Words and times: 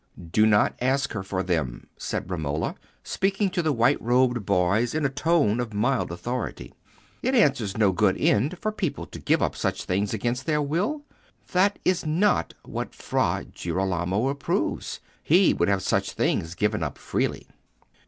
"Do 0.31 0.47
not 0.47 0.73
ask 0.81 1.11
her 1.11 1.21
for 1.21 1.43
them," 1.43 1.85
said 1.95 2.27
Romola, 2.31 2.73
speaking 3.03 3.51
to 3.51 3.61
the 3.61 3.71
white 3.71 4.01
robed 4.01 4.47
boys 4.47 4.95
in 4.95 5.05
a 5.05 5.09
tone 5.09 5.59
of 5.59 5.75
mild 5.75 6.11
authority. 6.11 6.73
"It 7.21 7.35
answers 7.35 7.77
no 7.77 7.91
good 7.91 8.17
end 8.17 8.57
for 8.57 8.71
people 8.71 9.05
to 9.05 9.19
give 9.19 9.43
up 9.43 9.55
such 9.55 9.83
things 9.83 10.11
against 10.11 10.47
their 10.47 10.59
will. 10.59 11.03
That 11.51 11.77
is 11.85 12.03
not 12.03 12.55
what 12.63 12.95
Fra 12.95 13.45
Girolamo 13.53 14.29
approves: 14.29 15.01
he 15.21 15.53
would 15.53 15.67
have 15.69 15.83
such 15.83 16.13
things 16.13 16.55
given 16.55 16.81
up 16.81 16.97
freely." 16.97 17.45